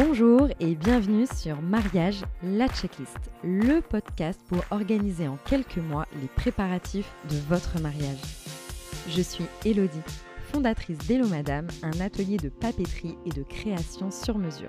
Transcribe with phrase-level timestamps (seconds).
[0.00, 6.28] Bonjour et bienvenue sur Mariage, la checklist, le podcast pour organiser en quelques mois les
[6.28, 8.20] préparatifs de votre mariage.
[9.08, 9.98] Je suis Elodie,
[10.52, 14.68] fondatrice d'Hello Madame, un atelier de papeterie et de création sur mesure.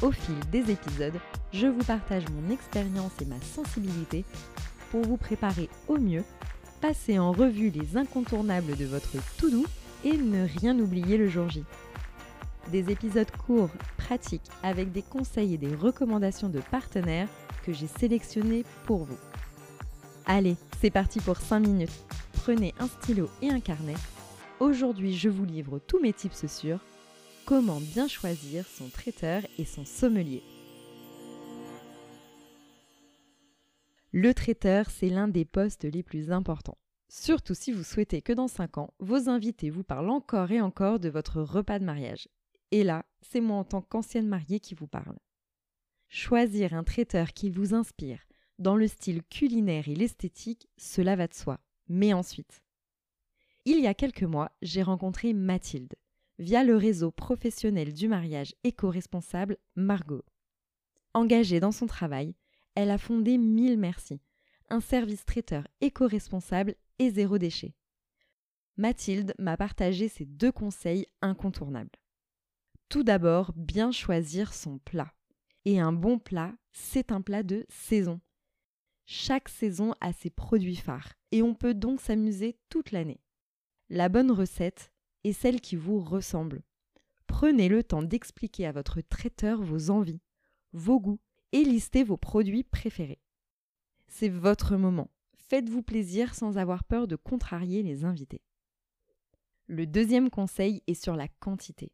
[0.00, 1.20] Au fil des épisodes,
[1.52, 4.24] je vous partage mon expérience et ma sensibilité
[4.90, 6.24] pour vous préparer au mieux,
[6.80, 9.66] passer en revue les incontournables de votre tout doux
[10.06, 11.64] et ne rien oublier le jour J.
[12.70, 13.70] Des épisodes courts,
[14.62, 17.28] avec des conseils et des recommandations de partenaires
[17.64, 19.18] que j'ai sélectionnés pour vous.
[20.26, 22.04] Allez, c'est parti pour 5 minutes.
[22.32, 23.94] Prenez un stylo et un carnet.
[24.60, 26.78] Aujourd'hui, je vous livre tous mes tips sur
[27.46, 30.42] comment bien choisir son traiteur et son sommelier.
[34.12, 36.76] Le traiteur, c'est l'un des postes les plus importants.
[37.08, 41.00] Surtout si vous souhaitez que dans 5 ans, vos invités vous parlent encore et encore
[41.00, 42.28] de votre repas de mariage.
[42.70, 45.18] Et là, c'est moi en tant qu'ancienne mariée qui vous parle.
[46.08, 48.20] Choisir un traiteur qui vous inspire,
[48.58, 51.58] dans le style culinaire et l'esthétique, cela va de soi.
[51.88, 52.62] Mais ensuite.
[53.64, 55.94] Il y a quelques mois, j'ai rencontré Mathilde,
[56.38, 60.24] via le réseau professionnel du mariage éco-responsable Margot.
[61.14, 62.34] Engagée dans son travail,
[62.74, 64.20] elle a fondé Mille Merci,
[64.68, 67.74] un service traiteur éco-responsable et zéro déchet.
[68.76, 72.01] Mathilde m'a partagé ces deux conseils incontournables.
[72.92, 75.14] Tout d'abord, bien choisir son plat.
[75.64, 78.20] Et un bon plat, c'est un plat de saison.
[79.06, 83.22] Chaque saison a ses produits phares, et on peut donc s'amuser toute l'année.
[83.88, 84.92] La bonne recette
[85.24, 86.62] est celle qui vous ressemble.
[87.26, 90.20] Prenez le temps d'expliquer à votre traiteur vos envies,
[90.74, 91.20] vos goûts,
[91.52, 93.22] et listez vos produits préférés.
[94.06, 95.10] C'est votre moment.
[95.48, 98.42] Faites-vous plaisir sans avoir peur de contrarier les invités.
[99.66, 101.90] Le deuxième conseil est sur la quantité.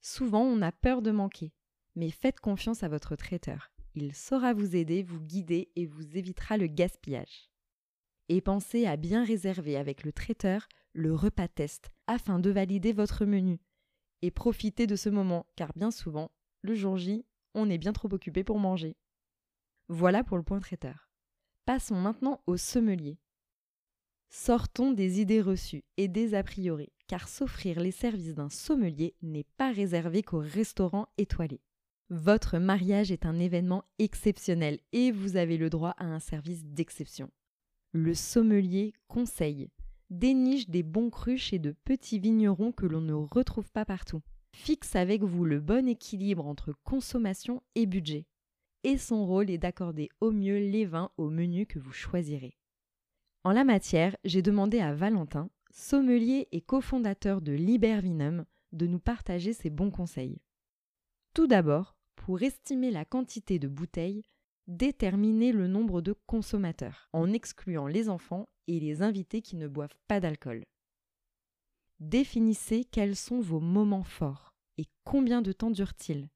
[0.00, 1.52] Souvent, on a peur de manquer,
[1.96, 3.70] mais faites confiance à votre traiteur.
[3.94, 7.50] Il saura vous aider, vous guider et vous évitera le gaspillage.
[8.28, 13.24] Et pensez à bien réserver avec le traiteur le repas test afin de valider votre
[13.24, 13.60] menu.
[14.22, 16.30] Et profitez de ce moment, car bien souvent,
[16.62, 18.96] le jour J, on est bien trop occupé pour manger.
[19.88, 21.08] Voilà pour le point traiteur.
[21.64, 23.18] Passons maintenant au sommelier.
[24.30, 29.46] Sortons des idées reçues et des a priori, car s'offrir les services d'un sommelier n'est
[29.56, 31.62] pas réservé qu'aux restaurants étoilés.
[32.10, 37.30] Votre mariage est un événement exceptionnel et vous avez le droit à un service d'exception.
[37.92, 39.68] Le sommelier conseille,
[40.10, 44.22] déniche des bons crus chez de petits vignerons que l'on ne retrouve pas partout.
[44.54, 48.26] Fixe avec vous le bon équilibre entre consommation et budget.
[48.84, 52.56] Et son rôle est d'accorder au mieux les vins au menu que vous choisirez.
[53.44, 59.52] En la matière, j'ai demandé à Valentin, sommelier et cofondateur de Libervinum, de nous partager
[59.52, 60.40] ses bons conseils.
[61.34, 64.22] Tout d'abord, pour estimer la quantité de bouteilles,
[64.66, 69.98] déterminez le nombre de consommateurs, en excluant les enfants et les invités qui ne boivent
[70.06, 70.64] pas d'alcool.
[72.00, 76.28] Définissez quels sont vos moments forts et combien de temps durent-ils.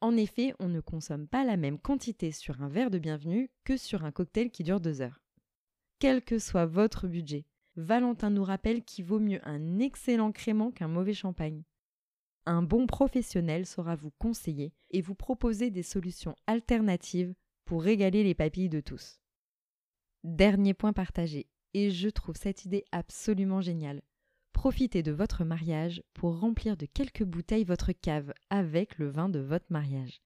[0.00, 3.76] En effet, on ne consomme pas la même quantité sur un verre de bienvenue que
[3.76, 5.24] sur un cocktail qui dure deux heures
[6.04, 7.46] quel que soit votre budget.
[7.76, 11.64] Valentin nous rappelle qu'il vaut mieux un excellent crément qu'un mauvais champagne.
[12.46, 18.34] Un bon professionnel saura vous conseiller et vous proposer des solutions alternatives pour régaler les
[18.34, 19.20] papilles de tous.
[20.22, 24.02] Dernier point partagé, et je trouve cette idée absolument géniale.
[24.52, 29.40] Profitez de votre mariage pour remplir de quelques bouteilles votre cave avec le vin de
[29.40, 30.20] votre mariage.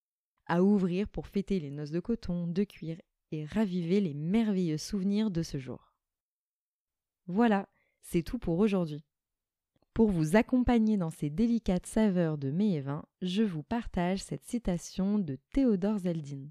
[0.47, 3.01] À ouvrir pour fêter les noces de coton, de cuir
[3.33, 5.88] et raviver les merveilleux souvenirs de ce jour.
[7.29, 7.69] Voilà,
[8.01, 9.05] c'est tout pour aujourd'hui.
[9.93, 14.47] Pour vous accompagner dans ces délicates saveurs de mets et vins, je vous partage cette
[14.47, 16.47] citation de Théodore Zeldin.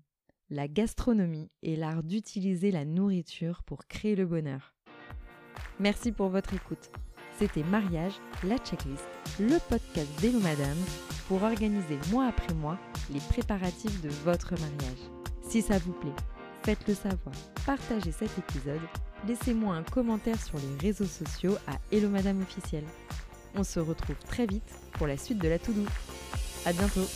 [0.50, 4.76] La gastronomie est l'art d'utiliser la nourriture pour créer le bonheur.
[5.80, 6.92] Merci pour votre écoute.
[7.40, 8.14] C'était Mariage,
[8.44, 9.06] la checklist,
[9.40, 10.78] le podcast d'Hello Madame
[11.28, 12.80] pour organiser mois après mois
[13.12, 15.09] les préparatifs de votre mariage.
[15.41, 16.16] Si ça vous plaît,
[16.64, 17.35] faites-le savoir,
[17.66, 18.82] partagez cet épisode,
[19.25, 22.84] laissez-moi un commentaire sur les réseaux sociaux à Hello Madame officielle.
[23.55, 25.84] On se retrouve très vite pour la suite de la to-do.
[26.66, 27.08] À bientôt